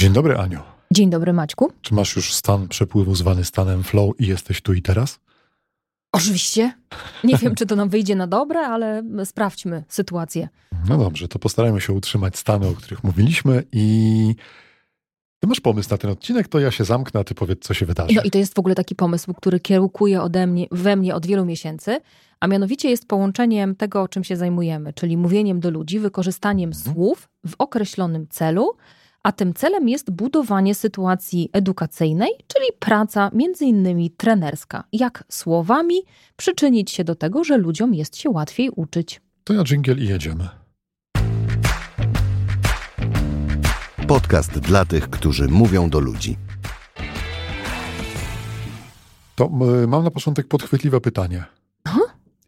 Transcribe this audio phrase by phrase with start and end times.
[0.00, 0.60] Dzień dobry, Aniu.
[0.92, 1.72] Dzień dobry, Maćku.
[1.82, 5.18] Czy masz już stan przepływu zwany stanem flow i jesteś tu i teraz?
[6.12, 6.72] Oczywiście.
[7.24, 10.48] Nie wiem, czy to nam wyjdzie na dobre, ale sprawdźmy sytuację.
[10.88, 14.34] No dobrze, to postarajmy się utrzymać stany, o których mówiliśmy i
[15.40, 17.86] ty masz pomysł na ten odcinek, to ja się zamknę, a ty powiedz, co się
[17.86, 18.14] wydarzy.
[18.14, 21.26] No i to jest w ogóle taki pomysł, który kieruje ode mnie, we mnie od
[21.26, 22.00] wielu miesięcy,
[22.40, 26.94] a mianowicie jest połączeniem tego, czym się zajmujemy, czyli mówieniem do ludzi, wykorzystaniem Mhm.
[26.94, 28.70] słów w określonym celu,
[29.22, 34.84] a tym celem jest budowanie sytuacji edukacyjnej, czyli praca między innymi trenerska.
[34.92, 35.94] Jak słowami
[36.36, 39.20] przyczynić się do tego, że ludziom jest się łatwiej uczyć.
[39.44, 40.48] To ja dżingiel i jedziemy.
[44.08, 46.36] Podcast dla tych, którzy mówią do ludzi.
[49.34, 49.50] To
[49.82, 51.59] y, mam na początek podchwytliwe pytanie.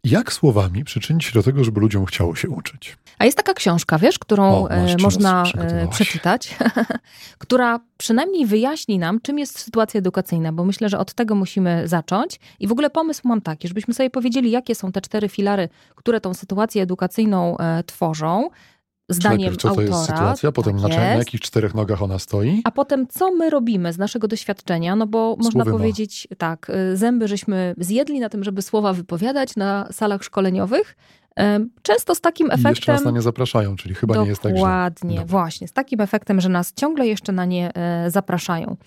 [0.03, 2.97] Jak słowami przyczynić się do tego, żeby ludziom chciało się uczyć?
[3.19, 6.55] A jest taka książka, wiesz, którą O, e, nas można e, przeczytać,
[7.37, 12.39] która przynajmniej wyjaśni nam, czym jest sytuacja edukacyjna, bo myślę, że od tego musimy zacząć.
[12.59, 16.21] I w ogóle pomysł mam taki, żebyśmy sobie powiedzieli, jakie są te cztery filary, które
[16.21, 18.49] tą sytuację edukacyjną e, tworzą.
[19.09, 19.87] Zdaniem najpierw, co autora.
[19.87, 22.61] to jest sytuacja, potem tak na, na jakich czterech nogach ona stoi?
[22.63, 24.95] A potem, co my robimy z naszego doświadczenia?
[24.95, 25.77] No bo można Słowy ma.
[25.77, 30.95] powiedzieć, tak, y, zęby żeśmy zjedli na tym, żeby słowa wypowiadać na salach szkoleniowych.
[31.81, 32.95] Często z takim I jeszcze efektem.
[32.95, 34.59] nas na nie zapraszają, czyli chyba nie jest tak źle.
[34.59, 35.67] Dokładnie, właśnie.
[35.67, 38.77] Z takim efektem, że nas ciągle jeszcze na nie e, zapraszają.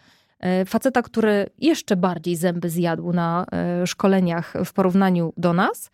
[0.66, 3.46] faceta, który jeszcze bardziej zęby zjadł na
[3.86, 5.92] szkoleniach w porównaniu do nas.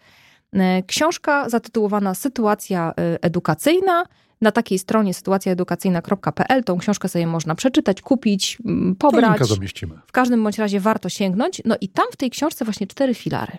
[0.88, 4.03] Książka zatytułowana Sytuacja edukacyjna.
[4.44, 9.30] Na takiej stronie sytuacjaedukacyjna.pl tą książkę sobie można przeczytać, kupić, m, To pobrać.
[9.30, 9.96] linka zamieścimy.
[10.08, 11.62] W każdym bądź razie warto sięgnąć.
[11.66, 13.58] No i tam w tej książce właśnie cztery filary.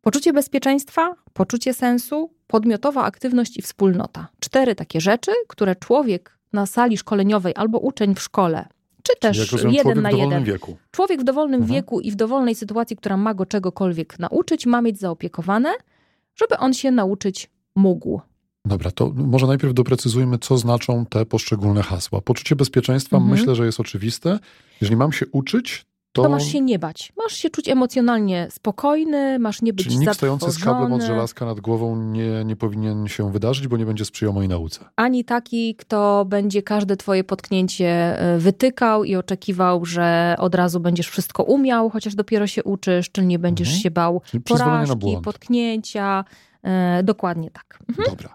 [0.00, 4.28] Poczucie bezpieczeństwa, poczucie sensu, podmiotowa aktywność i wspólnota.
[4.40, 8.68] Cztery takie rzeczy, które człowiek na sali szkoleniowej albo uczeń w szkole,
[9.02, 10.44] czy też jeden na jeden.
[10.44, 10.76] wieku.
[10.90, 11.74] Człowiek w dowolnym Mhm.
[11.76, 15.72] wieku i w dowolnej sytuacji, która ma go czegokolwiek nauczyć, ma mieć zaopiekowane,
[16.34, 18.20] żeby on się nauczyć mógł.
[18.68, 22.20] Dobra, to może najpierw doprecyzujmy, co znaczą te poszczególne hasła.
[22.20, 23.38] Poczucie bezpieczeństwa Mhm.
[23.38, 24.38] myślę, że jest oczywiste.
[24.80, 27.12] Jeżeli mam się uczyć, to, To masz się nie bać.
[27.16, 31.44] Masz się czuć emocjonalnie spokojny, masz nie być czyli nikt stojący z kablem od żelazka
[31.46, 34.84] nad głową nie, nie powinien się wydarzyć, bo nie będzie sprzyjał mojej nauce.
[34.96, 37.86] ani taki, kto będzie każde twoje potknięcie
[38.20, 43.26] e, wytykał i oczekiwał, że od razu będziesz wszystko umiał, chociaż dopiero się uczysz, czyli
[43.26, 43.82] nie będziesz Mhm.
[43.82, 46.24] się bał Czyli porażki, potknięcia.
[46.62, 47.78] E, dokładnie tak.
[47.88, 48.08] Mhm.
[48.10, 48.34] Dobra.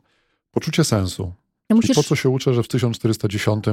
[0.53, 1.33] Poczucie sensu.
[1.67, 3.65] Czyli Musisz, po co się uczę, że w 1410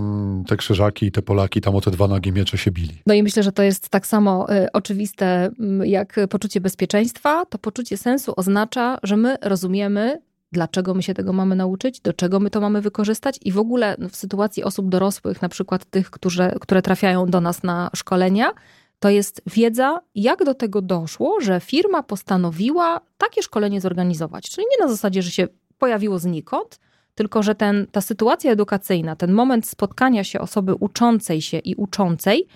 [0.47, 3.03] te krzyżaki i te Polaki tam o te dwa nogi miecze się bili?
[3.07, 7.47] no i myślę, że to jest tak samo e, oczywiste m, jak poczucie bezpieczeństwa.
[7.47, 12.41] To poczucie sensu oznacza, że my rozumiemy, dlaczego my się tego mamy nauczyć, do czego
[12.41, 16.51] my to mamy wykorzystać i w ogóle w sytuacji osób dorosłych, na przykład tych, którzy,
[16.61, 18.53] które trafiają do nas na szkolenia,
[18.99, 24.51] to jest wiedza, jak do tego doszło, że firma postanowiła takie szkolenie zorganizować.
[24.51, 25.49] Czyli nie na zasadzie, że się
[25.81, 26.81] pojawiło znikąd,
[27.15, 32.47] tylko że ten, ta sytuacja edukacyjna, ten moment spotkania się osoby uczącej się i uczącej,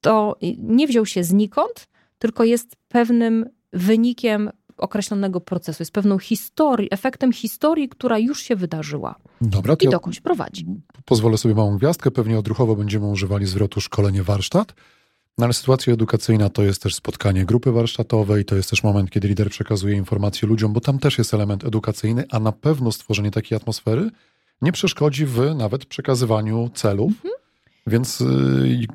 [0.00, 1.88] to nie wziął się znikąd,
[2.18, 9.14] tylko jest pewnym wynikiem określonego procesu, jest pewną historią, efektem historii, która już się wydarzyła
[9.40, 10.66] Dobra, i ja dokądś prowadzi.
[11.04, 12.10] pozwolę sobie małą gwiazdkę.
[12.10, 14.74] Pewnie odruchowo będziemy używali zwrotu szkolenie warsztat.
[15.38, 19.28] No ale sytuacja edukacyjna to jest też spotkanie grupy warsztatowej, to jest też moment, kiedy
[19.28, 23.56] lider przekazuje informacje ludziom, bo tam też jest element edukacyjny, a na pewno stworzenie takiej
[23.56, 24.10] atmosfery
[24.62, 27.12] nie przeszkodzi w nawet przekazywaniu celów.
[27.86, 28.86] Więc y,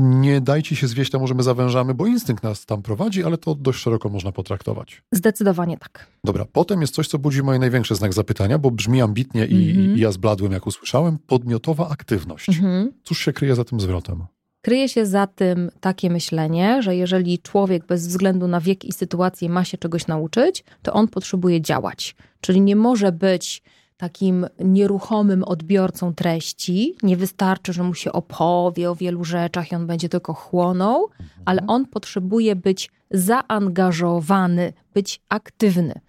[0.00, 3.54] nie dajcie się zwieść temu, że my zawężamy, bo instynkt nas tam prowadzi, ale to
[3.54, 5.02] dość szeroko można potraktować.
[5.12, 6.06] Zdecydowanie tak.
[6.24, 9.96] Dobra, potem jest coś, co budzi moje największy znak zapytania, bo brzmi ambitnie i, Mhm.
[9.96, 11.18] i ja zbladłem, jak usłyszałem.
[11.26, 12.48] Podmiotowa aktywność.
[12.48, 12.92] Mhm.
[13.04, 14.24] Cóż się kryje za tym zwrotem?
[14.66, 19.48] Kryje się za tym takie myślenie, że jeżeli człowiek bez względu na wiek i sytuację
[19.48, 22.16] ma się czegoś nauczyć, to on potrzebuje działać.
[22.40, 23.62] Czyli nie może być
[23.96, 26.94] takim nieruchomym odbiorcą treści.
[27.02, 31.08] Nie wystarczy, że mu się opowie o wielu rzeczach i on będzie tylko chłonął,
[31.44, 36.00] ale on potrzebuje być zaangażowany, być aktywny.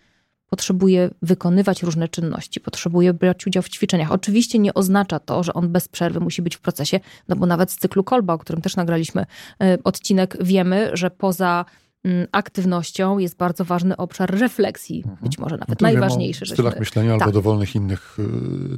[0.49, 4.11] Potrzebuje wykonywać różne czynności, potrzebuje brać udział w ćwiczeniach.
[4.11, 7.71] Oczywiście nie oznacza to, że on bez przerwy musi być w procesie, no bo nawet
[7.71, 9.25] z cyklu Kolba, o którym też nagraliśmy
[9.61, 11.65] e, odcinek, wiemy, że poza
[12.03, 16.43] mm, aktywnością jest bardzo ważny obszar refleksji, być może No nawet wiemy najważniejszy.
[16.43, 17.33] o stylach myślenia albo tak.
[17.33, 18.23] dowolnych innych y,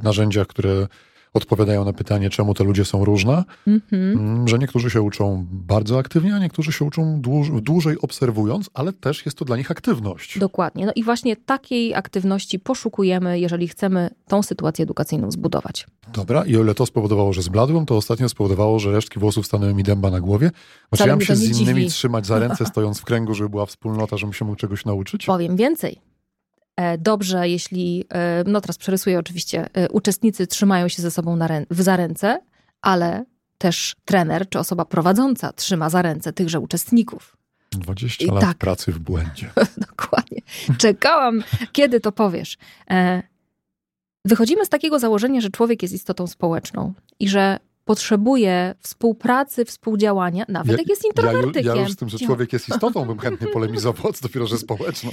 [0.04, 0.86] narzędziach, które
[1.34, 4.18] odpowiadają na pytanie, czemu te ludzie są różne, Mhm.
[4.18, 8.92] Mm, że niektórzy się uczą bardzo aktywnie, a niektórzy się uczą dłuż, dłużej obserwując, ale
[8.92, 10.38] też jest to dla nich aktywność.
[10.38, 10.86] Dokładnie.
[10.86, 15.86] No i właśnie takiej aktywności poszukujemy, jeżeli chcemy tą sytuację edukacyjną zbudować.
[16.12, 19.74] Dobra, i o ile to spowodowało, że zbladłem, to ostatnio spowodowało, że resztki włosów stanęły
[19.74, 20.50] mi dęba na głowie.
[21.16, 21.86] Mnie się z innymi dziwi.
[21.90, 25.26] trzymać za ręce, stojąc w kręgu, żeby była wspólnota, żebym się mógł czegoś nauczyć.
[25.26, 26.00] Powiem więcej.
[26.76, 31.66] E, Dobrze, jeśli, e, no teraz przerysuję oczywiście, e, uczestnicy trzymają się ze sobą rę-
[31.70, 32.40] w- za ręce,
[32.82, 33.24] ale
[33.58, 37.36] też trener czy osoba prowadząca trzyma za ręce tychże uczestników.
[37.72, 38.58] 20 I lat tak.
[38.58, 39.50] pracy w błędzie.
[39.90, 40.38] Dokładnie.
[40.78, 42.58] Czekałam, kiedy to powiesz.
[44.24, 47.58] Wychodzimy z takiego założenia, że człowiek jest istotą społeczną i że
[47.94, 51.76] potrzebuje współpracy, współdziałania, nawet Ja- jak jest Ja, introwertykiem.
[51.76, 55.10] ja już z tym, że człowiek jest istotą, bym chętnie polemizował, co dopiero, że społeczną.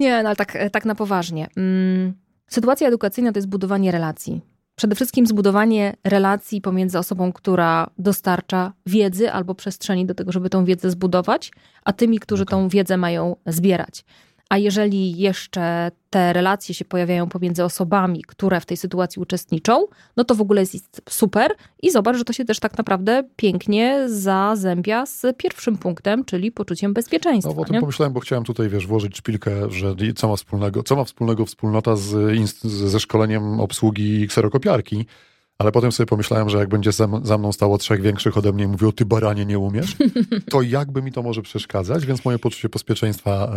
[0.00, 1.48] Nie, no ale tak, tak na poważnie.
[1.56, 2.12] Mm,
[2.50, 4.40] Sytuacja edukacyjna to jest budowanie relacji.
[4.76, 10.64] Przede wszystkim zbudowanie relacji pomiędzy osobą, która dostarcza wiedzy albo przestrzeni do tego, żeby tą
[10.64, 11.50] wiedzę zbudować,
[11.84, 12.50] a tymi, którzy Okej.
[12.50, 14.04] tą wiedzę mają zbierać.
[14.48, 19.86] A jeżeli jeszcze te relacje się pojawiają pomiędzy osobami, które w tej sytuacji uczestniczą,
[20.16, 21.50] no to w ogóle jest super
[21.82, 26.92] i zobacz, że to się też tak naprawdę pięknie zazębia z pierwszym punktem, czyli poczuciem
[26.92, 27.52] bezpieczeństwa.
[27.56, 27.80] No, o tym nie?
[27.80, 31.96] pomyślałem, bo chciałem tutaj, wiesz, włożyć szpilkę, że co ma wspólnego, co ma wspólnego wspólnota
[31.96, 35.06] z- ze szkoleniem obsługi kserokopiarki,
[35.58, 38.66] ale potem sobie pomyślałem, że jak będzie za, mną stało trzech większych ode mnie i
[38.66, 39.96] mówiło, ty baranie nie umiesz,
[40.50, 43.52] to jakby mi to może przeszkadzać, więc moje poczucie bezpieczeństwa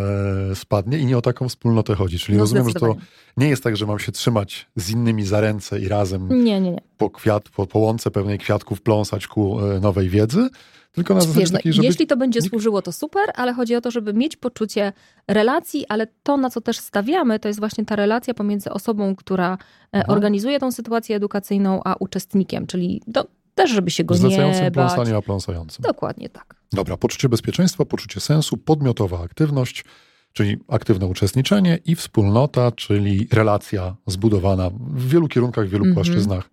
[0.51, 2.19] e, spadnie i nie o taką wspólnotę chodzi.
[2.19, 2.95] Czyli No, rozumiem, że to
[3.37, 6.71] nie jest tak, że mam się trzymać z innymi za ręce i razem Nie, nie,
[6.71, 6.81] nie.
[6.97, 10.49] po, kwiat, po, po łące pełnej kwiatków pląsać ku e, nowej wiedzy,
[10.91, 11.87] tylko na zasadzie no, takiej, żeby...
[11.87, 14.93] jeśli to będzie służyło, to super, ale chodzi o to, żeby mieć poczucie
[15.27, 19.53] relacji, ale to, na co też stawiamy, to jest właśnie ta relacja pomiędzy osobą, która
[19.53, 19.57] e,
[19.97, 20.17] Mhm.
[20.17, 25.09] organizuje tą sytuację edukacyjną, a uczestnikiem, czyli do, też, żeby się go Zlecającym nie bać.
[25.17, 25.83] a pląsającym.
[25.83, 26.55] Dokładnie tak.
[26.73, 29.85] Dobra, poczucie bezpieczeństwa, poczucie sensu, podmiotowa aktywność,
[30.33, 35.95] czyli aktywne uczestniczenie i wspólnota, czyli relacja zbudowana w wielu kierunkach, w wielu Mhm.
[35.95, 36.49] płaszczyznach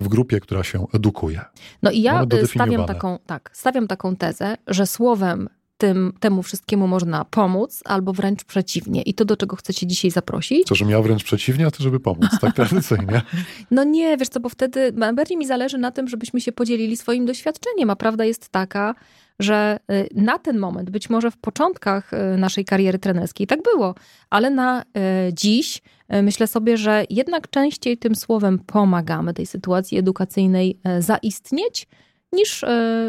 [0.00, 1.40] w grupie, która się edukuje.
[1.82, 5.48] No i ja y, stawiam taką, tak, stawiam taką tezę, że słowem
[5.80, 9.02] tym, temu wszystkiemu można pomóc, albo wręcz przeciwnie.
[9.02, 11.82] I to, do czego chcę cię dzisiaj zaprosić, Co, że miał wręcz przeciwnie, a ty,
[11.82, 13.22] żeby pomóc, tak tradycyjnie.
[13.70, 17.26] No nie, wiesz co, bo wtedy bardziej mi zależy na tym, żebyśmy się podzielili swoim
[17.26, 18.94] doświadczeniem, a prawda jest taka,
[19.40, 23.94] że y, na ten moment, być może w początkach y, naszej kariery trenerskiej tak było,
[24.30, 24.84] ale na y,
[25.32, 25.82] dziś
[26.22, 31.86] myślę sobie, że jednak częściej tym słowem pomagamy tej sytuacji edukacyjnej zaistnieć,
[32.32, 32.64] niż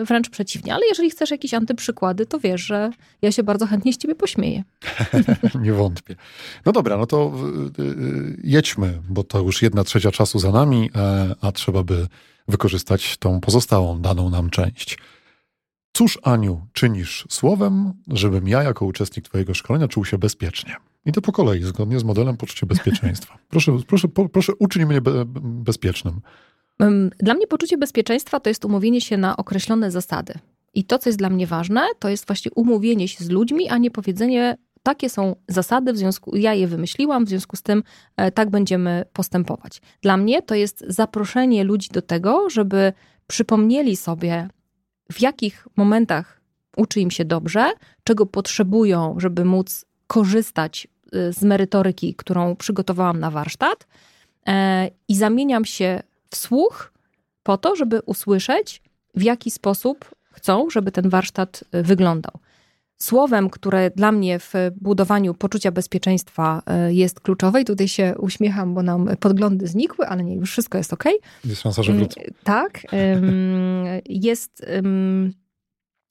[0.07, 0.73] wręcz przeciwnie.
[0.73, 2.89] Ale jeżeli chcesz jakieś antyprzykłady, to wiesz, że
[3.21, 4.63] ja się bardzo chętnie z ciebie pośmieję.
[5.61, 6.15] Nie wątpię.
[6.65, 7.33] No dobra, no to
[8.43, 12.07] jedźmy, bo to już jedna trzecia czasu za nami, e, a trzeba by
[12.47, 14.97] wykorzystać tą pozostałą daną nam część.
[15.93, 20.75] Cóż, Aniu, czynisz słowem, żebym ja jako uczestnik Twojego szkolenia czuł się bezpiecznie?
[21.05, 23.37] I to po kolei, zgodnie z modelem poczucia bezpieczeństwa.
[23.49, 26.21] Proszę, proszę, po, proszę uczyń mnie be, bezpiecznym.
[26.83, 30.33] Ym, Dla mnie poczucie bezpieczeństwa to jest umówienie się na określone zasady.
[30.73, 33.77] I to, co jest dla mnie ważne, to jest właśnie umówienie się z ludźmi, a
[33.77, 37.83] nie powiedzenie, takie są zasady, w związku, ja je wymyśliłam, w związku z tym
[38.17, 39.81] e, tak będziemy postępować.
[40.01, 42.93] Dla mnie to jest zaproszenie ludzi do tego, żeby
[43.27, 44.49] przypomnieli sobie,
[45.11, 46.41] w jakich momentach
[46.77, 47.71] uczy im się dobrze,
[48.03, 53.87] czego potrzebują, żeby móc korzystać y, z merytoryki, którą przygotowałam na warsztat.
[54.47, 56.93] E, I zamieniam się w słuch
[57.43, 58.81] po to, żeby usłyszeć,
[59.15, 62.33] w jaki sposób chcą, żeby ten warsztat y, wyglądał.
[63.01, 68.73] Słowem, które dla mnie w budowaniu poczucia bezpieczeństwa e, jest kluczowe, i tutaj się uśmiecham,
[68.73, 71.03] bo nam podglądy znikły, ale nie, już wszystko jest ok.
[71.45, 72.21] Jest szansa, że wrócę.
[72.43, 72.81] Tak.
[74.05, 74.65] Jest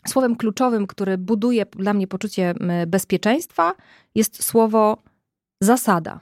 [0.08, 2.54] słowem kluczowym, który buduje dla mnie poczucie
[2.86, 3.74] bezpieczeństwa,
[4.14, 5.02] jest słowo
[5.62, 6.20] zasada.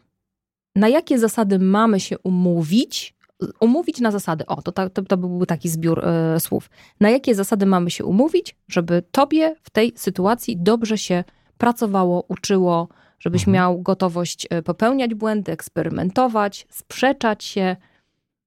[0.76, 3.17] Na jakie zasady mamy się umówić?
[3.60, 4.46] Umówić na zasady.
[4.46, 6.04] O, to, to, to był taki zbiór
[6.36, 6.70] y, słów.
[7.00, 11.24] Na jakie zasady mamy się umówić, żeby tobie w tej sytuacji dobrze się
[11.58, 13.54] pracowało, uczyło, żebyś mhm.
[13.54, 17.76] miał gotowość e, popełniać błędy, eksperymentować, sprzeczać się.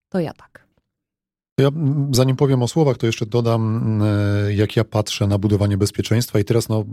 [0.09, 0.51] To ja tak.
[1.57, 1.69] Ja,
[2.11, 6.45] zanim powiem o słowach, to jeszcze dodam, e, jak ja patrzę na budowanie bezpieczeństwa i
[6.45, 6.83] teraz no,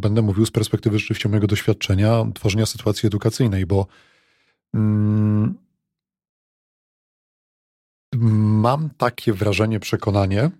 [0.00, 3.86] będę mówił z perspektywy rzeczywiście mojego doświadczenia tworzenia sytuacji edukacyjnej, bo
[4.74, 5.54] mm,
[8.66, 10.50] mam takie wrażenie, przekonanie,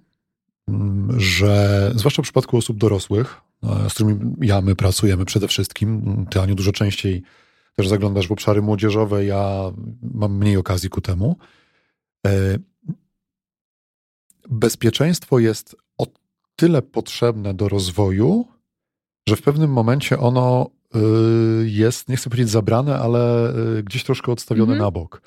[0.69, 6.27] mm, że zwłaszcza w przypadku osób dorosłych, e, z którymi ja, my pracujemy przede wszystkim,
[6.31, 7.23] ty Aniu dużo częściej
[7.77, 9.73] też zaglądasz w obszary młodzieżowe, ja
[10.15, 11.37] mam mniej okazji ku temu,
[12.27, 12.59] e,
[14.51, 16.07] bezpieczeństwo jest o
[16.57, 18.47] tyle potrzebne do rozwoju,
[19.29, 24.33] że w pewnym momencie ono y, jest, nie chcę powiedzieć zabrane, ale y, gdzieś troszkę
[24.33, 24.85] odstawione mm -hmm.
[24.85, 25.23] na bok.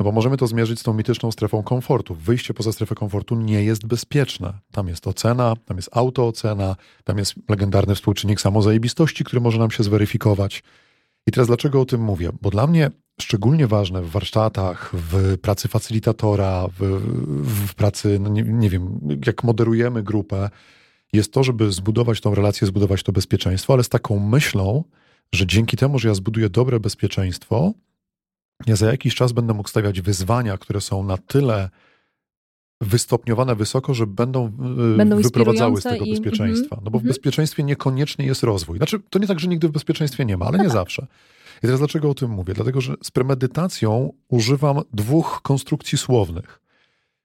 [0.00, 2.14] No bo możemy to zmierzyć z tą mityczną strefą komfortu.
[2.14, 4.52] Wyjście poza strefę komfortu nie jest bezpieczne.
[4.72, 9.82] Tam jest ocena, tam jest autoocena, tam jest legendarny współczynnik samozajebistości, który może nam się
[9.82, 10.62] zweryfikować.
[11.26, 12.30] I teraz dlaczego o tym mówię?
[12.42, 12.90] Bo dla mnie
[13.20, 17.00] szczególnie ważne w warsztatach, w pracy facylitatora, w,
[17.68, 20.50] w pracy, no nie, nie wiem, jak moderujemy grupę,
[21.12, 24.84] jest to, żeby zbudować tą relację, zbudować to bezpieczeństwo, ale z taką myślą,
[25.32, 27.72] że dzięki temu, że ja zbuduję dobre bezpieczeństwo,
[28.66, 31.70] ja za jakiś czas będę mógł stawiać wyzwania, które są na tyle
[32.80, 34.46] wystopniowane wysoko, że będą,
[34.94, 36.10] y, będą wyprowadzały z tego i...
[36.10, 36.76] bezpieczeństwa.
[36.76, 37.08] No bo w mhm.
[37.08, 38.76] bezpieczeństwie niekoniecznie jest rozwój.
[38.76, 41.06] Znaczy, to nie tak, że nigdy w bezpieczeństwie nie ma, ale nie zawsze.
[41.58, 42.54] I teraz dlaczego o tym mówię?
[42.54, 46.60] Dlatego, że z premedytacją używam dwóch konstrukcji słownych.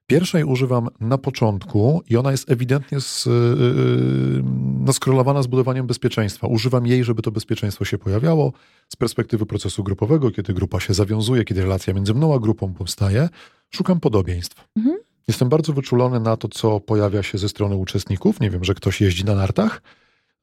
[0.08, 4.44] Pierwszej używam na początku i ona jest ewidentnie z, yy,
[4.80, 6.48] no, skorelowana z budowaniem bezpieczeństwa.
[6.48, 8.54] Używam jej, żeby to bezpieczeństwo się pojawiało
[8.90, 13.30] z perspektywy procesu grupowego, kiedy grupa się zawiązuje, kiedy relacja między mną a grupą powstaje.
[13.72, 14.68] Szukam podobieństw.
[14.78, 14.98] Mhm.
[15.28, 18.40] Jestem bardzo wyczulony na to, co pojawia się ze strony uczestników.
[18.40, 19.82] Nie wiem, że ktoś jeździ na nartach,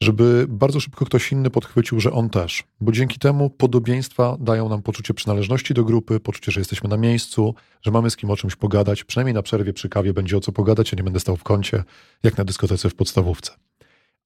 [0.02, 2.64] żeby bardzo szybko ktoś inny podchwycił, że on też.
[2.80, 7.54] Bo dzięki temu podobieństwa dają nam poczucie przynależności do grupy, poczucie, że jesteśmy na miejscu,
[7.82, 9.04] że mamy z kim o czymś pogadać.
[9.04, 11.85] Przynajmniej na przerwie przy kawie będzie o co pogadać, ja nie będę stał w kącie,
[12.23, 13.52] jak na dyskotece w podstawówce.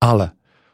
[0.00, 0.30] Ale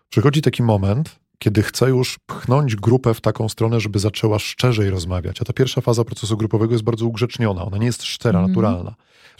[0.08, 5.42] przychodzi taki moment, kiedy chcę już pchnąć grupę w taką stronę, żeby zaczęła szczerzej rozmawiać.
[5.42, 8.50] A ta pierwsza faza procesu grupowego jest bardzo ugrzeczniona, ona nie jest szczera, mm.
[8.50, 8.94] naturalna.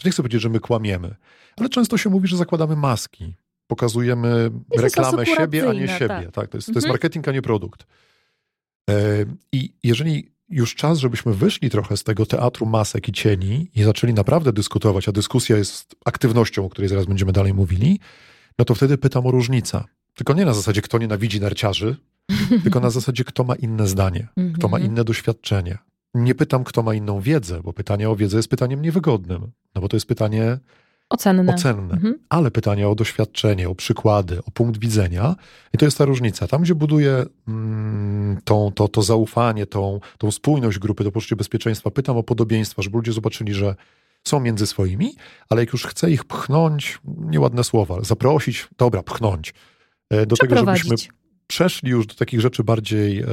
[0.05, 1.15] Nie chcę powiedzieć, że my kłamiemy,
[1.57, 3.35] ale często się mówi, że zakładamy maski,
[3.73, 6.07] pokazujemy reklamę siebie, a nie siebie.
[6.07, 6.31] Tak.
[6.31, 6.73] tak to, jest, mhm.
[6.73, 6.93] to jest mhm.
[6.93, 7.85] marketing, a nie produkt.
[8.89, 8.93] E,
[9.51, 14.13] I jeżeli już czas, żebyśmy wyszli trochę z tego teatru masek i cieni i zaczęli
[14.13, 17.99] naprawdę dyskutować, a dyskusja jest aktywnością, o której zaraz będziemy dalej mówili,
[18.59, 19.83] no to wtedy pytam o różnicę.
[20.13, 21.95] Tylko nie na zasadzie, kto nienawidzi narciarzy,
[22.63, 24.91] tylko na zasadzie, kto ma inne zdanie, kto ma mhm.
[24.91, 25.77] inne doświadczenie.
[26.13, 29.89] Nie pytam, kto ma inną wiedzę, bo pytanie o wiedzę jest pytaniem niewygodnym, no bo
[29.89, 30.57] to jest pytanie
[31.09, 31.53] Ocenne.
[31.53, 31.93] Ocenne.
[31.93, 32.19] Mhm.
[32.29, 35.35] Ale pytania o doświadczenie, o przykłady, o punkt widzenia.
[35.73, 36.47] I to jest ta różnica.
[36.47, 41.91] Tam, gdzie buduję mm, tą, to, to zaufanie, tą, tą spójność grupy, to poczucie bezpieczeństwa,
[41.91, 43.75] pytam o podobieństwa, żeby ludzie zobaczyli, że
[44.23, 45.15] są między swoimi,
[45.49, 49.53] ale jak już chcę ich pchnąć, nieładne słowa, zaprosić, dobra, pchnąć,
[50.09, 50.95] e, do tego, żebyśmy
[51.47, 53.27] przeszli już do takich rzeczy bardziej, e,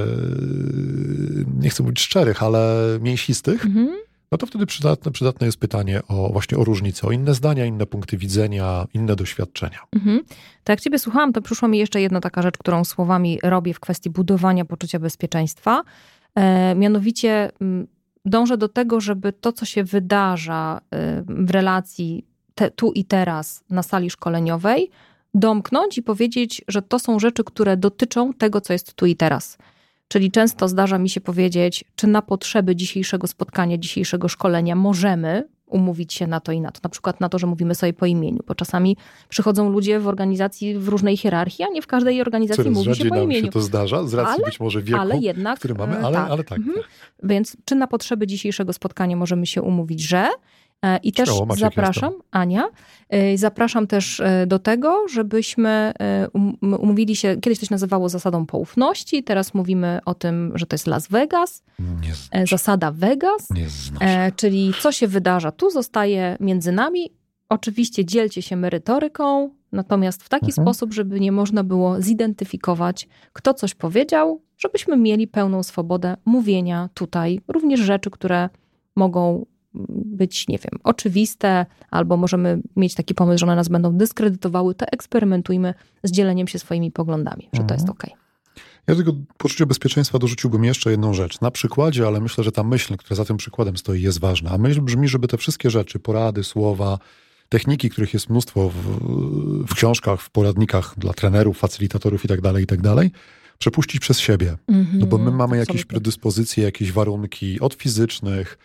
[1.61, 6.33] nie chcę mówić szczerych, ale mięsistych, mhm no to wtedy przydatne, przydatne jest pytanie o
[6.33, 9.79] właśnie o różnice, o inne zdania, inne punkty widzenia, inne doświadczenia.
[9.93, 10.21] Mhm.
[10.65, 13.81] Tak jak ciebie słuchałam, to przyszła mi jeszcze jedna taka rzecz, którą słowami robię w
[13.81, 15.83] kwestii budowania poczucia bezpieczeństwa.
[16.35, 17.87] E, mianowicie m,
[18.25, 23.65] dążę do tego, żeby to, co się wydarza e, w relacji te, tu i teraz
[23.71, 24.91] na sali szkoleniowej,
[25.35, 29.59] domknąć i powiedzieć, że to są rzeczy, które dotyczą tego, co jest tu i teraz.
[30.13, 36.13] Czyli często zdarza mi się powiedzieć, czy na potrzeby dzisiejszego spotkania, dzisiejszego szkolenia możemy umówić
[36.15, 36.81] się na to i na to.
[36.83, 38.97] Na przykład na to, że mówimy sobie po imieniu, bo czasami
[39.29, 43.05] przychodzą ludzie w organizacji w różnej hierarchii, a nie w każdej organizacji Coraz mówi się
[43.05, 43.47] po imieniu.
[43.47, 46.31] się to zdarza, z racji ale, być może wieku, ale jednak, który mamy, ale tak.
[46.31, 46.59] Ale tak.
[46.59, 46.77] Mhm.
[47.23, 50.29] Więc czy na potrzeby dzisiejszego spotkania możemy się umówić, że E,
[51.03, 52.69] I też zapraszam, Ania,
[53.09, 55.93] e, zapraszam też e, do tego, żebyśmy
[56.35, 60.75] um, umówili się, kiedyś to się nazywało zasadą poufności, teraz mówimy o tym, że to
[60.75, 61.63] jest Las Vegas,
[62.51, 63.49] zasada Vegas,
[64.37, 65.53] czyli co się wydarza?
[65.53, 67.11] Tu zostaje między nami.
[67.49, 70.65] Oczywiście dzielcie się merytoryką, natomiast w taki Mhm.
[70.67, 77.41] sposób, żeby nie można było zidentyfikować, kto coś powiedział, żebyśmy mieli pełną swobodę mówienia tutaj.
[77.49, 78.49] Również rzeczy, które
[78.97, 79.47] mogą
[80.05, 84.87] być, nie wiem, oczywiste, albo możemy mieć taki pomysł, że one nas będą dyskredytowały, to
[84.87, 87.81] eksperymentujmy z dzieleniem się swoimi poglądami, że to Mhm.
[87.81, 88.11] jest okej.
[88.87, 91.41] Ja do tego poczucia bezpieczeństwa dorzuciłbym jeszcze jedną rzecz.
[91.41, 94.51] Na przykładzie, ale myślę, że ta myśl, która za tym przykładem stoi, jest ważna.
[94.51, 96.99] A myśl brzmi, żeby te wszystkie rzeczy, porady, słowa,
[97.49, 98.75] techniki, których jest mnóstwo w,
[99.67, 103.11] w książkach, w poradnikach dla trenerów, facylitatorów itd., itd.,
[103.59, 104.57] przepuścić przez siebie.
[104.93, 105.91] No bo my mamy jakieś Absolutnie.
[105.91, 108.59] predyspozycje, jakieś warunki od fizycznych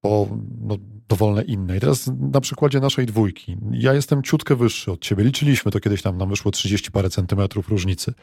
[0.00, 0.28] po
[0.60, 0.76] no,
[1.08, 1.76] dowolne inne.
[1.76, 3.56] I teraz na przykładzie naszej dwójki.
[3.72, 5.24] Ja jestem ciutkę wyższy od ciebie.
[5.24, 8.14] Liczyliśmy to kiedyś tam, nam wyszło 30 parę centymetrów różnicy.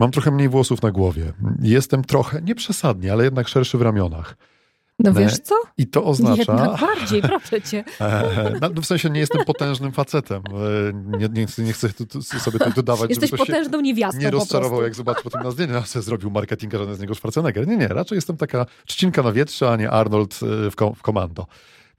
[0.00, 1.32] Mam trochę mniej włosów na głowie.
[1.62, 4.36] Jestem trochę, nie przesadnie, ale jednak szerszy w ramionach.
[5.04, 5.54] No wiesz co?
[5.78, 6.52] I to oznacza...
[6.52, 7.84] Jednak bardziej, proszę cię.
[8.00, 10.42] E, no, w sensie nie jestem potężnym facetem.
[10.46, 13.80] E, Nie, nie, chcę, nie chcę tu, tu sobie tak dodawać, Jesteś ktoś się potężną
[13.80, 17.14] niewiastą nie rozczarował, jak zobaczył potem na zdjęciu, a sobie zrobił marketing, że z niego
[17.14, 17.68] Schwarzenegger.
[17.68, 21.02] Nie, nie, raczej jestem taka trzcinka na wietrze, a nie Arnold e, w, kom- w
[21.02, 21.46] komando.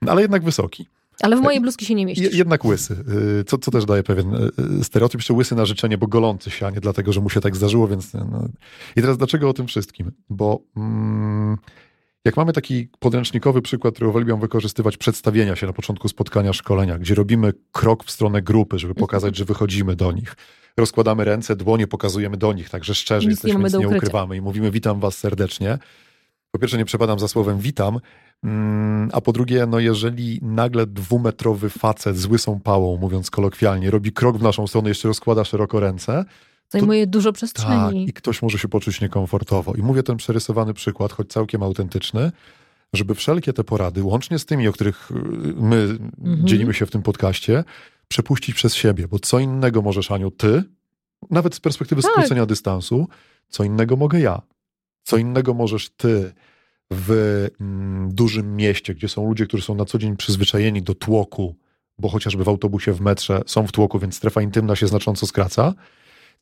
[0.02, 0.86] No, Ale jednak wysoki.
[1.22, 2.34] Ale w mojej bluzki się nie Je, mieścisz.
[2.34, 3.04] jednak łysy,
[3.40, 4.50] y, co, co też daje pewien
[4.82, 7.56] stereotyp, jeszcze łysy na życzenie, bo golący się, a nie dlatego, że mu się tak
[7.56, 8.14] zdarzyło, więc...
[8.14, 8.48] No.
[8.96, 10.12] I teraz dlaczego o tym wszystkim?
[10.30, 11.56] Bo mm,
[12.24, 17.14] jak mamy taki podręcznikowy przykład, który uwielbiam wykorzystywać, przedstawienia się na początku spotkania, szkolenia, gdzie
[17.14, 20.36] robimy krok w stronę grupy, żeby pokazać, że wychodzimy do nich.
[20.76, 24.36] Rozkładamy ręce, dłonie pokazujemy do nich, także szczerze Nic nie jesteśmy, mamy nic nie ukrywamy
[24.36, 25.78] i mówimy witam was serdecznie.
[26.50, 28.00] Po pierwsze nie przepadam za słowem witam,
[28.44, 34.12] Mm, A po drugie, no jeżeli nagle dwumetrowy facet z łysą pałą, mówiąc kolokwialnie, robi
[34.12, 36.24] krok w naszą stronę, jeszcze rozkłada szeroko ręce,
[36.72, 38.08] Zajmuje dużo tak, przestrzeni.
[38.08, 39.74] i ktoś może się poczuć niekomfortowo.
[39.74, 42.32] I mówię ten przerysowany przykład, choć całkiem autentyczny,
[42.92, 45.14] żeby wszelkie te porady, łącznie z tymi, o których y,
[45.56, 45.76] my
[46.24, 46.46] Mhm.
[46.46, 47.64] dzielimy się w tym podcaście,
[48.08, 50.64] przepuścić przez siebie, bo co innego możesz, Aniu, ty,
[51.30, 52.10] nawet z perspektywy Tak.
[52.12, 53.08] skrócenia dystansu,
[53.48, 54.42] co innego mogę ja.
[55.02, 56.32] Co innego możesz ty
[56.90, 57.10] w
[57.60, 61.54] mm, dużym mieście, gdzie są ludzie, którzy są na co dzień przyzwyczajeni do tłoku,
[61.98, 65.74] bo chociażby w autobusie, w metrze są w tłoku, więc strefa intymna się znacząco skraca.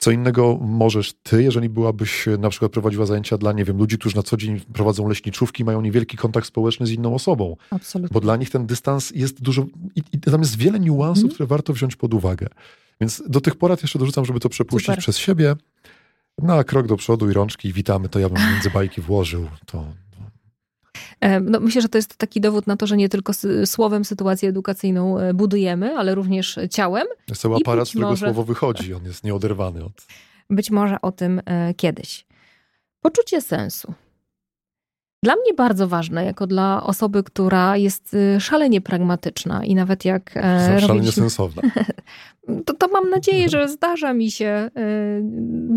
[0.03, 3.99] Co innego możesz ty, jeżeli byłabyś e, na przykład prowadziła zajęcia dla, nie wiem, ludzi,
[3.99, 8.15] którzy na co dzień prowadzą leśniczówki, mają niewielki kontakt społeczny z inną osobą, Absolutnie.
[8.15, 11.35] bo dla nich ten dystans jest dużo, i, i tam jest wiele niuansów, Mhm.
[11.35, 12.47] które warto wziąć pod uwagę.
[13.01, 14.99] Więc do tych porad jeszcze dorzucam, żeby to przepuścić Super.
[15.03, 15.57] przez siebie.
[16.43, 19.49] No a krok do przodu i rączki witamy, to ja bym między bajki włożył.
[19.67, 19.85] To,
[21.43, 23.33] No, myślę, że to jest taki dowód na to, że nie tylko
[23.65, 27.07] słowem sytuację edukacyjną e, budujemy, ale również ciałem.
[27.07, 28.95] to jest cały aparat, z którego może- słowo wychodzi.
[28.95, 29.93] On jest nieoderwany od...
[30.51, 32.27] Być może o tym e, kiedyś.
[33.01, 33.95] Poczucie sensu.
[35.23, 40.37] Dla mnie bardzo ważne, jako dla osoby, która jest e, szalenie pragmatyczna i nawet jak
[40.37, 41.63] e, Szalenie robiliśmy, sensowne.
[42.67, 44.71] to, to mam nadzieję, że zdarza mi się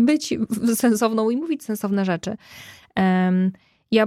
[0.04, 0.34] być
[0.74, 2.36] sensowną i mówić sensowne rzeczy.
[3.94, 4.06] Ja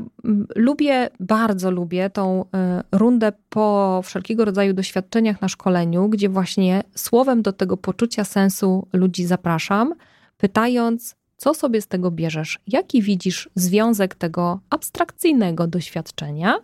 [0.56, 7.41] lubię, bardzo lubię tą e, rundę po wszelkiego rodzaju doświadczeniach na szkoleniu, gdzie właśnie słowem
[7.41, 9.93] do tego poczucia sensu ludzi zapraszam,
[10.38, 12.60] pytając, co sobie z tego bierzesz?
[12.67, 16.60] Jaki widzisz związek tego abstrakcyjnego doświadczenia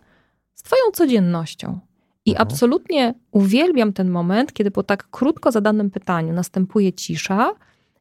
[0.54, 1.78] z Twoją codziennością?
[2.26, 2.48] I Mhm.
[2.48, 7.54] absolutnie uwielbiam ten moment, kiedy po tak krótko zadanym pytaniu następuje cisza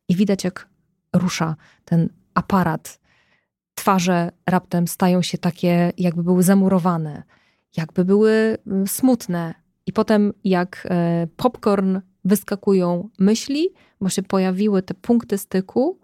[0.10, 0.68] i widać, jak
[1.14, 1.56] rusza
[1.86, 3.03] ten aparat.
[3.76, 7.24] Twarze raptem stają się takie, jakby były zamurowane,
[7.78, 9.54] jakby były mm, smutne.
[9.86, 13.70] I potem, jak e, popcorn, wyskakują myśli,
[14.02, 16.00] bo się pojawiły te punkty styku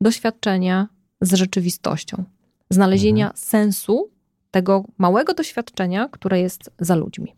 [0.00, 0.88] doświadczenia
[1.20, 2.24] z rzeczywistością.
[2.70, 4.10] Znalezienia sensu
[4.50, 7.34] tego małego doświadczenia, które jest za ludźmi.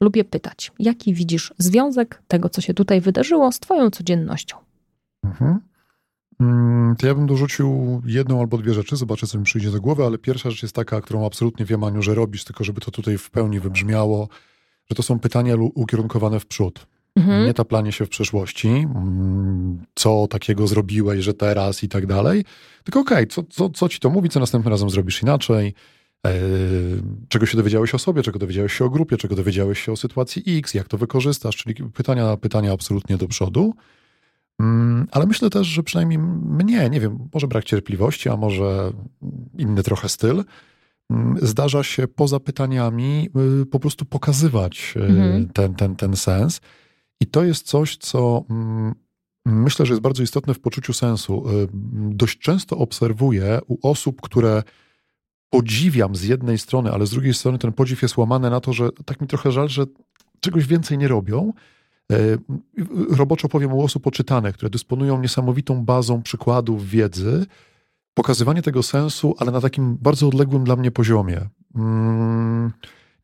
[0.00, 4.56] Lubię pytać, jaki widzisz związek tego, co się tutaj wydarzyło, z Twoją codziennością?
[5.24, 5.60] Mhm.
[6.42, 10.04] Mm, To ja bym dorzucił jedną albo dwie rzeczy, zobaczę, co mi przyjdzie do głowy,
[10.04, 13.18] ale pierwsza rzecz jest taka, którą absolutnie wiem, Aniu, że robisz, tylko żeby to tutaj
[13.18, 14.28] w pełni wybrzmiało,
[14.90, 16.86] że to są pytania ukierunkowane w przód.
[17.16, 17.46] Mhm.
[17.46, 22.44] Nie taplanie się w przeszłości, mm, co takiego zrobiłeś, że teraz i tak dalej,
[22.84, 25.74] tylko okej, co, co, co ci to mówi, co następnym razem zrobisz inaczej,
[26.26, 26.32] e,
[27.28, 30.42] czego się dowiedziałeś o sobie, czego dowiedziałeś się o grupie, czego dowiedziałeś się o sytuacji
[30.58, 33.74] X, jak to wykorzystasz, czyli pytania, pytania absolutnie do przodu.
[34.62, 38.92] Mm, Ale myślę też, że przynajmniej mnie, nie wiem, może brak cierpliwości, a może
[39.58, 40.44] inny trochę styl,
[41.10, 43.28] mm, zdarza się poza pytaniami
[43.62, 45.48] y, po prostu pokazywać y, Mhm.
[45.48, 46.60] ten, ten, ten sens.
[47.20, 48.94] I to jest coś, co mm,
[49.46, 51.44] myślę, że jest bardzo istotne w poczuciu sensu.
[51.50, 51.68] Y,
[52.14, 54.62] Dość często obserwuję u osób, które
[55.50, 58.88] podziwiam z jednej strony, ale z drugiej strony ten podziw jest łamany na to, że
[59.04, 59.84] tak mi trochę żal, że
[60.40, 61.52] czegoś więcej nie robią.
[63.10, 67.46] Roboczo powiem o osób oczytanych, które dysponują niesamowitą bazą przykładów wiedzy,
[68.14, 71.40] pokazywanie tego sensu, ale na takim bardzo odległym dla mnie poziomie.
[71.74, 72.72] Mm,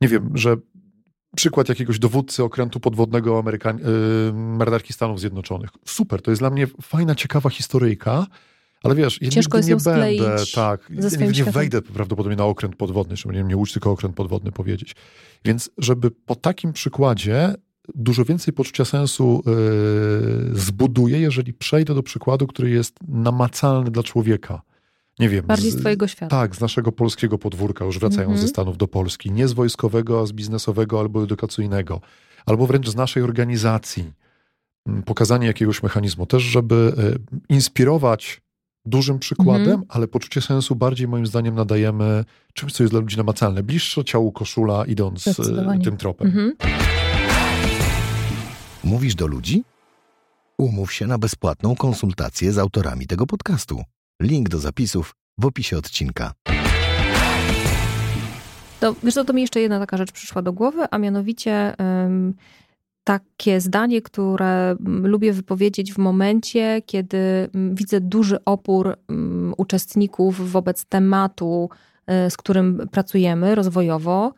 [0.01, 0.57] nie wiem, że
[1.37, 3.79] przykład jakiegoś dowódcy okrętu podwodnego Amerykan-
[4.81, 5.71] yy, Stanów Zjednoczonych.
[5.85, 8.27] Super, to jest dla mnie fajna, ciekawa historyjka,
[8.83, 11.53] ale wiesz, ja Ciężko nigdy nie będę, tak, nie, swoim nie światem.
[11.53, 14.97] wejdę prawdopodobnie na okręt podwodny, żeby nie, nie tylko okręt podwodny powiedzieć.
[15.45, 17.55] Więc żeby po takim przykładzie
[17.95, 24.63] dużo więcej poczucia sensu yy, zbuduję, jeżeli przejdę do przykładu, który jest namacalny dla człowieka.
[25.19, 25.47] Nie wiem.
[25.47, 26.37] Bardziej z z- twojego świata.
[26.37, 28.41] tak, z naszego polskiego podwórka, już wracając Mhm.
[28.41, 29.31] ze Stanów do Polski.
[29.33, 32.01] Nie z wojskowego, a z biznesowego albo edukacyjnego.
[32.47, 34.13] Albo wręcz z naszej organizacji.
[34.87, 36.27] Mm, Pokazanie jakiegoś mechanizmu.
[36.27, 36.93] Też, żeby
[37.51, 38.41] e, inspirować
[38.87, 39.83] dużym przykładem, Mhm.
[39.89, 42.25] ale poczucie sensu bardziej moim zdaniem nadajemy
[42.55, 43.63] czymś, co jest dla ludzi namacalne.
[43.63, 45.35] Bliższe ciału koszula, idąc e,
[45.85, 46.27] tym tropem.
[46.27, 46.53] Mhm.
[48.89, 49.65] Mówisz do ludzi?
[50.59, 53.83] Umów się na bezpłatną konsultację z autorami tego podcastu.
[54.23, 56.33] Link do zapisów w opisie odcinka.
[58.81, 61.75] To, wiesz co, to mi jeszcze jedna taka rzecz przyszła do głowy, a mianowicie
[62.07, 62.35] ym,
[63.05, 67.19] takie zdanie, które mm, lubię wypowiedzieć w momencie, kiedy
[67.55, 71.71] mm, widzę duży opór mm, uczestników wobec tematu,
[72.27, 74.35] y, z którym pracujemy rozwojowo.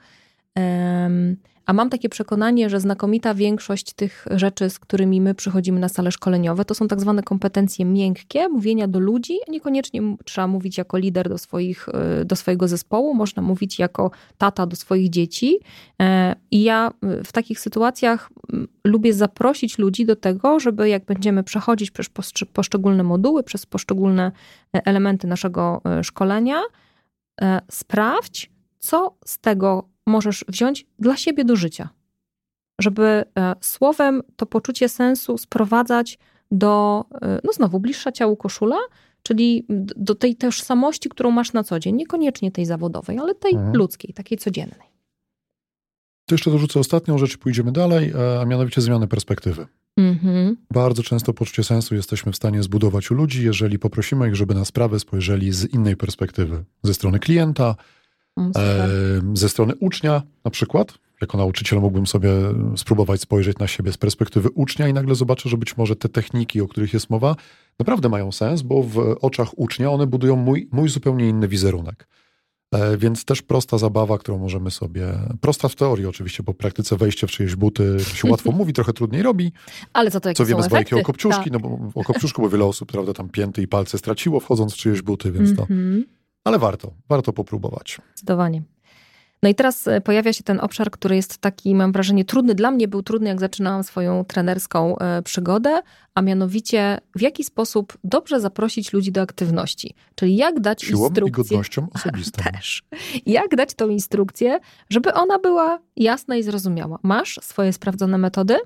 [0.58, 5.88] Ym, A mam takie przekonanie, że znakomita większość tych rzeczy, z którymi my przychodzimy na
[5.88, 10.98] sale szkoleniowe, to są tak zwane kompetencje miękkie, mówienia do ludzi, niekoniecznie trzeba mówić jako
[10.98, 11.88] lider do, swoich,
[12.20, 15.58] y, do swojego zespołu, można mówić jako tata do swoich dzieci.
[16.00, 18.30] E, I ja y, w takich sytuacjach
[18.84, 22.08] lubię zaprosić ludzi do tego, żeby jak będziemy przechodzić przez
[22.52, 24.32] poszczególne moduły, przez poszczególne
[24.76, 26.60] e, elementy naszego e, szkolenia,
[27.70, 31.88] sprawdź, co z tego możesz wziąć dla siebie do życia.
[32.80, 33.24] Żeby e,
[33.60, 36.18] słowem to poczucie sensu sprowadzać
[36.50, 38.78] do, e, no znowu, bliższa ciału koszula,
[39.22, 41.96] czyli do tej tożsamości, którą masz na co dzień.
[41.96, 43.76] Niekoniecznie tej zawodowej, ale tej Mhm.
[43.76, 44.90] ludzkiej, takiej codziennej.
[46.26, 49.66] To jeszcze dorzucę ostatnią rzecz i pójdziemy dalej, e, a mianowicie zmiany perspektywy.
[49.96, 50.56] Mhm.
[50.72, 54.64] Bardzo często poczucie sensu jesteśmy w stanie zbudować u ludzi, jeżeli poprosimy ich, żeby na
[54.64, 56.64] sprawę spojrzeli z innej perspektywy.
[56.82, 57.76] Ze strony klienta,
[59.34, 60.98] ze strony ucznia na przykład.
[61.20, 62.30] Jako nauczyciel mógłbym sobie
[62.76, 66.60] spróbować spojrzeć na siebie z perspektywy ucznia i nagle zobaczę, że być może te techniki,
[66.60, 67.36] o których jest mowa,
[67.78, 72.08] naprawdę mają sens, bo w oczach ucznia one budują mój, mój zupełnie inny wizerunek.
[72.74, 75.06] E, Więc też prosta zabawa, którą możemy sobie,
[75.40, 78.92] prosta w teorii oczywiście, bo w praktyce wejście w czyjeś buty się łatwo mówi, trochę
[78.92, 79.52] trudniej robi,
[79.92, 81.52] Ale za to jakie co wiemy z bajki o kopciuszki, Tak.
[81.52, 84.76] no bo o kopciuszku, bo wiele osób, prawda, tam pięty i palce straciło wchodząc w
[84.76, 86.04] czyjeś buty, więc to, Mhm.
[86.44, 88.00] Ale warto, warto popróbować.
[88.14, 88.62] Zdecydowanie.
[89.42, 92.54] No i teraz e, pojawia się ten obszar, który jest taki, mam wrażenie, trudny.
[92.54, 95.80] Dla mnie był trudny, jak zaczynałam swoją trenerską e, przygodę,
[96.14, 99.94] a mianowicie w jaki sposób dobrze zaprosić ludzi do aktywności.
[100.14, 101.30] Czyli jak dać Siłą i instrukcję.
[101.44, 102.42] godnością osobistą.
[102.52, 102.82] Też.
[103.26, 104.58] Jak dać tą instrukcję,
[104.90, 106.98] żeby ona była jasna i zrozumiała.
[107.02, 108.56] Masz swoje sprawdzone metody?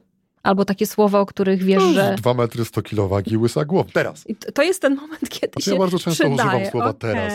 [0.44, 2.14] Albo takie słowa, o których wiesz, No, że.
[2.18, 3.90] Dwa metry, 100 kilo wagi, łysa głowa.
[3.92, 4.30] Teraz.
[4.30, 6.48] I to- jest ten moment, kiedy Znaczy, się ja bardzo często przydaje.
[6.50, 7.00] używam słowa Okej.
[7.00, 7.32] teraz.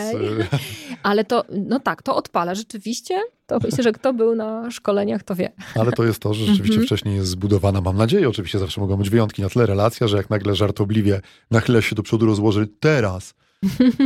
[1.02, 2.54] Ale to, no tak, to odpala.
[2.54, 5.52] Rzeczywiście, to myślę, że kto był na szkoleniach, to wie.
[5.74, 6.86] Ale to jest to, że rzeczywiście Mhm.
[6.86, 10.30] wcześniej jest zbudowana, mam nadzieję, oczywiście zawsze mogą być wyjątki na tle relacja, że jak
[10.30, 11.20] nagle żartobliwie
[11.50, 13.34] nachyla się do przodu, rozłoży teraz,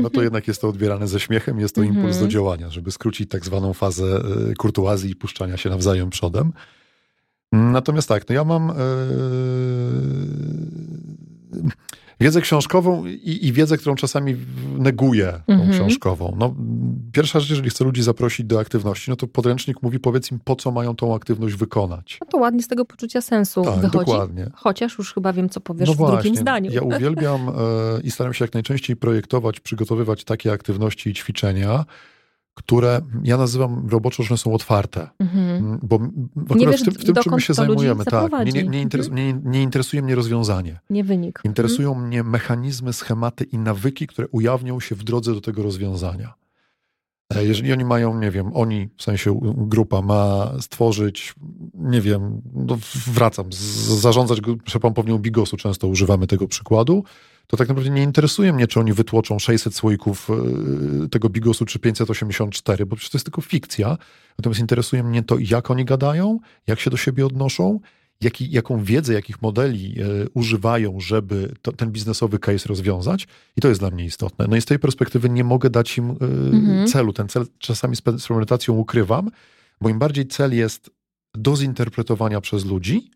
[0.02, 2.24] no to jednak jest to odbierane ze śmiechem, jest to impuls Mhm.
[2.24, 4.04] do działania, żeby skrócić tak zwaną fazę
[4.50, 6.52] y, kurtuazji i puszczania się nawzajem przodem.
[7.52, 8.74] Natomiast tak, no ja mam yy,
[12.20, 14.36] wiedzę książkową i, i wiedzę, którą czasami
[14.78, 15.72] neguję, tą Mhm.
[15.72, 16.36] książkową.
[16.38, 16.54] No,
[17.12, 20.56] pierwsza rzecz, jeżeli chcę ludzi zaprosić do aktywności, no to podręcznik mówi, powiedz im, po
[20.56, 22.18] co mają tą aktywność wykonać.
[22.20, 23.92] No to ładnie z tego poczucia sensu Tak, wychodzi.
[23.98, 24.50] dokładnie.
[24.54, 26.70] Chociaż już chyba wiem, co powiesz no w właśnie, drugim zdaniu.
[26.72, 27.52] Ja uwielbiam e,
[28.02, 31.84] i staram się jak najczęściej projektować, przygotowywać takie aktywności i ćwiczenia,
[32.54, 35.08] które ja nazywam roboczo, że one są otwarte.
[35.18, 35.56] Mhm.
[35.56, 36.00] Mm, Bo
[36.54, 38.32] akurat wiesz, w tym, w tym czym my się zajmujemy, tak.
[38.46, 39.26] Nie, nie, nie, interes, Mhm.
[39.44, 40.80] nie, nie interesuje mnie rozwiązanie.
[40.90, 41.40] Nie wynik.
[41.44, 46.34] Interesują mnie mechanizmy, schematy i nawyki, które ujawnią się w drodze do tego rozwiązania.
[47.34, 51.34] E, Jeżeli oni mają, nie wiem, oni, w sensie grupa ma stworzyć,
[51.74, 53.46] nie wiem, no wracam,
[54.00, 57.04] zarządzać grupą pewnią bigosu, często używamy tego przykładu,
[57.46, 60.30] to tak naprawdę nie interesuje mnie, czy oni wytłoczą 600 słoików
[61.04, 63.98] e, tego bigosu, czy 584, bo przecież to jest tylko fikcja.
[64.38, 67.80] Natomiast interesuje mnie to, jak oni gadają, jak się do siebie odnoszą,
[68.20, 70.04] jaki, jaką wiedzę, jakich modeli e,
[70.34, 73.26] używają, żeby to, ten biznesowy case rozwiązać.
[73.56, 74.46] I to jest dla mnie istotne.
[74.48, 76.14] No i z tej perspektywy nie mogę dać im e,
[76.56, 76.86] Mhm.
[76.88, 77.12] celu.
[77.12, 79.30] Ten cel czasami z premedytacją ukrywam,
[79.80, 80.90] bo im bardziej cel jest
[81.34, 83.10] do zinterpretowania przez ludzi,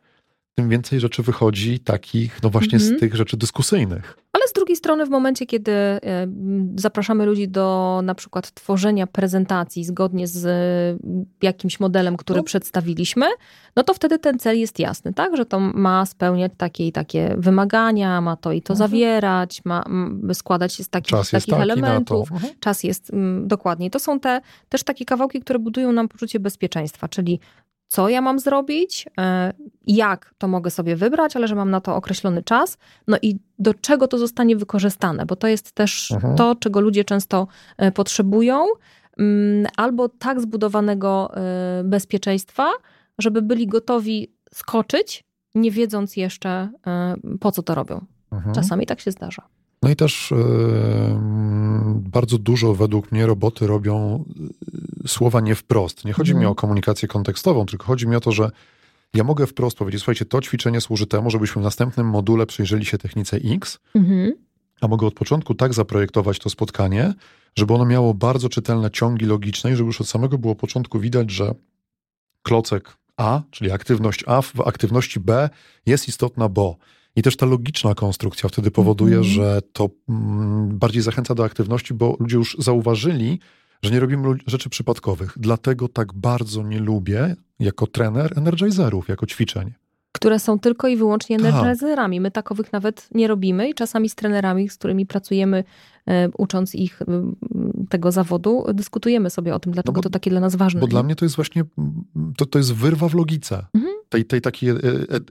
[0.59, 2.97] tym więcej rzeczy wychodzi takich, no właśnie Mhm.
[2.97, 4.17] z tych rzeczy dyskusyjnych.
[4.33, 6.01] Ale z drugiej strony, w momencie, kiedy e,
[6.77, 10.99] zapraszamy ludzi do na przykład tworzenia prezentacji zgodnie z e,
[11.43, 12.45] jakimś modelem, który No.
[12.45, 13.27] przedstawiliśmy,
[13.77, 15.37] no to wtedy ten cel jest jasny, tak?
[15.37, 18.91] Że to ma spełniać takie i takie wymagania, ma to i to Mhm.
[18.91, 19.85] zawierać, ma
[20.33, 22.33] składać się z takich, Czas takich taki elementów.
[22.33, 22.53] Mhm.
[22.61, 23.91] Czas jest mm, dokładnie.
[23.91, 27.41] To są te też takie kawałki, które budują nam poczucie bezpieczeństwa, czyli
[27.89, 29.53] co ja mam zrobić, e,
[29.87, 33.75] jak to mogę sobie wybrać, ale że mam na to określony czas, no i do
[33.75, 36.37] czego to zostanie wykorzystane, bo to jest też Mhm.
[36.37, 37.47] to, czego ludzie często
[37.77, 38.67] e, potrzebują,
[39.19, 42.71] mm, albo tak zbudowanego e, bezpieczeństwa,
[43.19, 45.25] żeby byli gotowi skoczyć,
[45.55, 46.71] nie wiedząc jeszcze,
[47.41, 48.05] po co to robią.
[48.33, 48.55] Mhm.
[48.55, 49.43] Czasami tak się zdarza.
[49.83, 50.35] No i też
[51.95, 54.25] bardzo dużo według mnie roboty robią
[55.07, 56.05] słowa nie wprost.
[56.05, 56.53] Nie chodzi mi Mhm.
[56.53, 58.51] o komunikację kontekstową, tylko chodzi mi o to, że
[59.15, 62.99] ja mogę wprost powiedzieć, słuchajcie, to ćwiczenie służy temu, żebyśmy w następnym module przyjrzeli się
[62.99, 64.33] technice X, Mhm.
[64.81, 67.15] a mogę od początku tak zaprojektować to spotkanie,
[67.57, 71.31] żeby ono miało bardzo czytelne ciągi logiczne i żeby już od samego było początku widać,
[71.31, 71.55] że
[72.43, 75.51] klocek A, czyli aktywność A w aktywności B
[75.87, 76.77] jest istotna, bo.
[77.17, 79.35] I też ta logiczna konstrukcja wtedy powoduje, Mhm.
[79.35, 83.41] że to mm, bardziej zachęca do aktywności, bo ludzie już zauważyli,
[83.83, 85.33] że nie robimy rzeczy przypadkowych.
[85.37, 89.73] Dlatego tak bardzo nie lubię jako trener energizerów, jako ćwiczeń.
[90.13, 91.55] które są tylko i wyłącznie Tak.
[91.55, 92.21] energizerami.
[92.21, 95.65] My takowych nawet nie robimy i czasami z trenerami, z którymi pracujemy,
[96.07, 97.07] e, ucząc ich e,
[97.89, 100.81] tego zawodu, dyskutujemy sobie o tym, dlaczego bo- to takie dla nas ważne.
[100.81, 101.65] Bo dla mnie to jest właśnie,
[102.37, 103.67] to, to jest wyrwa w logice.
[103.75, 103.95] Mhm.
[104.09, 104.75] Tej, tej takiej e,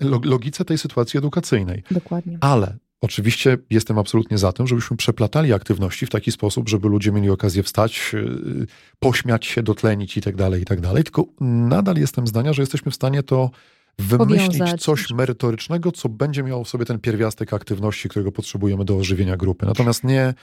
[0.02, 1.84] lo- logice tej sytuacji edukacyjnej.
[1.92, 2.38] Dokładnie.
[2.42, 7.30] Ale oczywiście jestem absolutnie za tym, żebyśmy przeplatali aktywności w taki sposób, żeby ludzie mieli
[7.30, 8.68] okazję wstać, yy,
[9.00, 11.04] pośmiać się, dotlenić i tak dalej, i tak dalej.
[11.04, 13.50] Tylko nadal jestem zdania, że jesteśmy w stanie to
[14.00, 14.82] wymyślić Powiązać.
[14.82, 19.66] coś merytorycznego, co będzie miało w sobie ten pierwiastek aktywności, którego potrzebujemy do ożywienia grupy.
[19.66, 20.34] Natomiast nie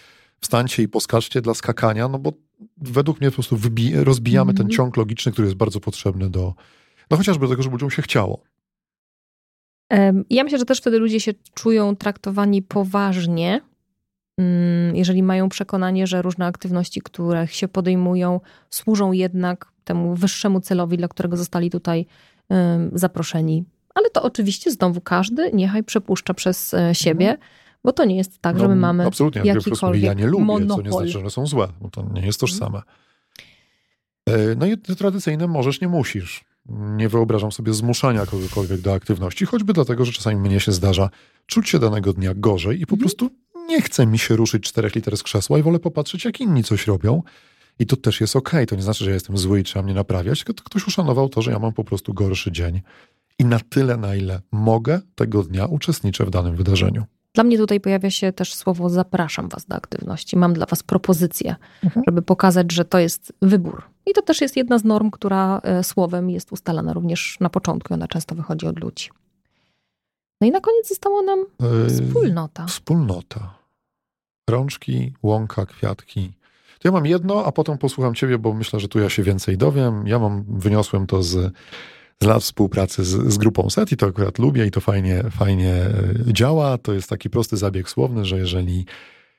[0.41, 2.33] wstańcie i poskaczcie dla skakania, no bo
[2.77, 3.59] według mnie po prostu
[3.95, 4.77] rozbijamy ten Mhm.
[4.77, 6.55] ciąg logiczny, który jest bardzo potrzebny do,
[7.11, 8.43] no chociażby do tego, żeby ludziom się chciało.
[10.31, 13.61] Ja myślę, że też wtedy ludzie się czują traktowani poważnie,
[14.39, 20.97] mm, jeżeli mają przekonanie, że różne aktywności, które się podejmują, służą jednak temu wyższemu celowi,
[20.97, 22.07] dla którego zostali tutaj
[22.93, 23.65] zaproszeni.
[23.95, 27.39] Ale to oczywiście znowu każdy niechaj przepuszcza przez e, siebie,
[27.85, 30.13] bo to nie jest tak, że my No, mamy Absolutnie, ja po prostu mówię, ja
[30.15, 30.93] nie lubię, co nie monopol.
[30.93, 32.83] znaczy, że one są złe, bo to nie jest tożsame.
[34.29, 36.45] E, No i tradycyjne możesz, nie musisz.
[36.69, 41.11] Nie wyobrażam sobie zmuszania kogokolwiek do aktywności, choćby dlatego, że czasami mnie się zdarza
[41.47, 43.01] czuć się danego dnia gorzej i po Mhm.
[43.01, 43.31] prostu
[43.69, 46.87] nie chce mi się ruszyć czterech liter z krzesła i wolę popatrzeć, jak inni coś
[46.87, 47.23] robią.
[47.79, 48.67] I to też jest okej.
[48.67, 51.29] To nie znaczy, że ja jestem zły i trzeba mnie naprawiać, tylko to ktoś uszanował
[51.29, 52.81] to, że ja mam po prostu gorszy dzień.
[53.39, 57.05] I na tyle, na ile mogę, tego dnia uczestniczę w danym wydarzeniu.
[57.35, 60.37] Dla mnie tutaj pojawia się też słowo zapraszam was do aktywności.
[60.37, 62.05] Mam dla was propozycję, Mhm.
[62.09, 63.83] żeby pokazać, że to jest wybór.
[64.07, 67.95] I to też jest jedna z norm, która e, słowem jest ustalana również na początku.
[67.95, 69.09] Ona często wychodzi od ludzi.
[70.41, 71.39] No i na koniec została nam
[71.85, 72.67] E, wspólnota.
[72.67, 73.55] Wspólnota.
[74.51, 76.33] Rączki, łąka, kwiatki.
[76.79, 79.59] To ja mam jedno, a potem posłucham ciebie, bo myślę, że tu ja się więcej
[79.59, 80.07] dowiem.
[80.07, 81.53] Ja mam, wyniosłem to z,
[82.23, 85.73] z lat współpracy z, z grupą SET i to akurat lubię i to fajnie, fajnie
[85.73, 86.79] e, działa.
[86.79, 88.87] To jest taki prosty zabieg słowny, że jeżeli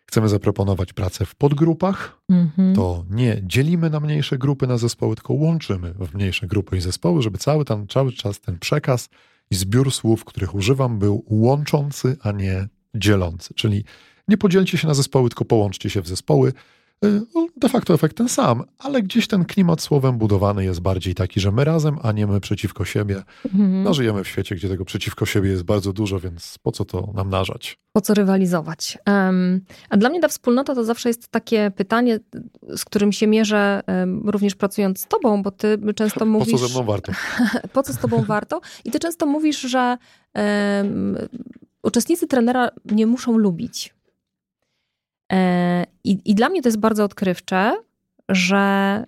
[0.05, 2.75] chcemy zaproponować pracę w podgrupach, Mhm.
[2.75, 7.21] to nie dzielimy na mniejsze grupy, na zespoły, tylko łączymy w mniejsze grupy i zespoły,
[7.21, 9.09] żeby cały, ten, cały czas ten przekaz
[9.51, 13.53] i zbiór słów, których używam, był łączący, a nie dzielący.
[13.53, 13.83] Czyli
[14.27, 16.53] nie podzielcie się na zespoły, tylko połączcie się w zespoły.
[17.05, 21.15] Y, no, De facto efekt ten sam, ale gdzieś ten klimat słowem budowany jest bardziej
[21.15, 23.23] taki, że my razem, a nie my przeciwko siebie.
[23.45, 23.84] Mhm.
[23.84, 27.12] No, żyjemy w świecie, gdzie tego przeciwko siebie jest bardzo dużo, więc po co to
[27.15, 27.77] namnażać?
[27.93, 28.97] Po co rywalizować?
[29.05, 32.19] Em, a dla mnie ta wspólnota to zawsze jest takie pytanie,
[32.77, 36.62] z którym się mierzę em, również pracując z tobą, bo ty często Po mówisz...
[36.62, 37.12] co ze mną warto?
[37.73, 38.62] po co z tobą warto?
[38.86, 39.97] I ty często mówisz, że
[40.34, 41.17] em,
[41.84, 43.94] uczestnicy trenera nie muszą lubić.
[45.31, 47.73] E, i, I dla mnie to jest bardzo odkrywcze,
[48.29, 49.03] że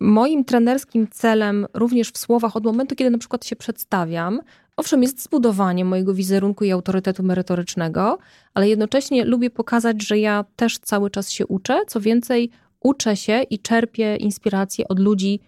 [0.00, 4.40] moim trenerskim celem również w słowach od momentu, kiedy na przykład się przedstawiam,
[4.76, 8.18] owszem, jest zbudowanie mojego wizerunku i autorytetu merytorycznego,
[8.54, 11.80] ale jednocześnie lubię pokazać, że ja też cały czas się uczę.
[11.86, 15.40] Co więcej, uczę się i czerpię inspirację od ludzi,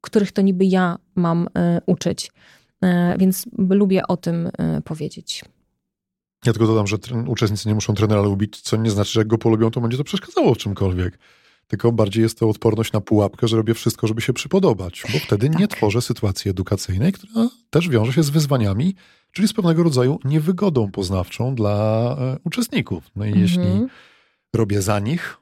[0.00, 2.32] których to niby ja mam e, uczyć.
[2.82, 4.50] E, Więc lubię o tym
[4.84, 5.44] powiedzieć.
[6.46, 9.38] Ja tylko dodam, że uczestnicy nie muszą trenera lubić, co nie znaczy, że jak go
[9.38, 11.18] polubią, to będzie to przeszkadzało w czymkolwiek.
[11.68, 15.48] tylko bardziej jest to odporność na pułapkę, że robię wszystko, żeby się przypodobać, bo wtedy
[15.48, 15.58] tak.
[15.58, 18.94] nie tworzę sytuacji edukacyjnej, która też wiąże się z wyzwaniami,
[19.32, 23.04] czyli z pewnego rodzaju niewygodą poznawczą dla e, uczestników.
[23.16, 23.42] No i mhm.
[23.42, 23.86] jeśli
[24.54, 25.41] robię za nich,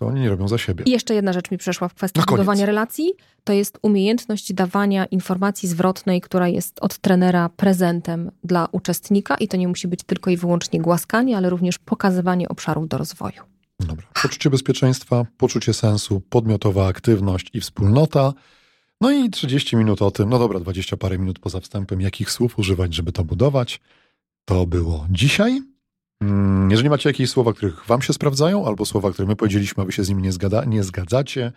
[0.00, 0.84] to oni nie robią za siebie.
[0.84, 3.12] I jeszcze jedna rzecz mi przeszła w kwestii budowania relacji.
[3.44, 9.56] To jest umiejętność dawania informacji zwrotnej, która jest od trenera prezentem dla uczestnika i to
[9.56, 13.42] nie musi być tylko i wyłącznie głaskanie, ale również pokazywanie obszarów do rozwoju.
[13.80, 14.06] Dobra.
[14.22, 18.32] Poczucie bezpieczeństwa, poczucie sensu, podmiotowa aktywność i wspólnota.
[19.00, 22.58] No i 30 minut o tym, no dobra, 20 parę minut poza wstępem, jakich słów
[22.58, 23.80] używać, żeby to budować.
[24.44, 25.62] To było dzisiaj.
[26.20, 29.86] Mm, jeżeli macie jakieś słowa, których wam się sprawdzają, albo słowa, które my powiedzieliśmy, a
[29.86, 31.52] wy się z nimi nie, zgada, nie zgadzacie,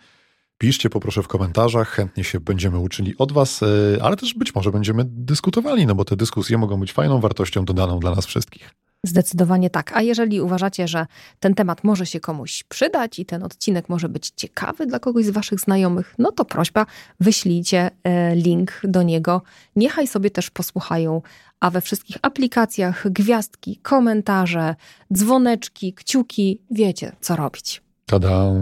[0.58, 3.66] piszcie poproszę w komentarzach, chętnie się będziemy uczyli od was, e,
[4.02, 8.00] ale też być może będziemy dyskutowali, no bo te dyskusje mogą być fajną wartością dodaną
[8.00, 8.83] dla nas wszystkich.
[9.04, 9.92] Zdecydowanie tak.
[9.96, 11.06] A jeżeli uważacie, że
[11.40, 15.30] ten temat może się komuś przydać i ten odcinek może być ciekawy dla kogoś z
[15.30, 16.86] Waszych znajomych, no to prośba,
[17.20, 19.42] wyślijcie e, link do niego.
[19.76, 21.22] Niechaj sobie też posłuchają,
[21.60, 24.74] a we wszystkich aplikacjach gwiazdki, komentarze,
[25.12, 27.82] dzwoneczki, kciuki, wiecie co robić.
[28.06, 28.52] Tada!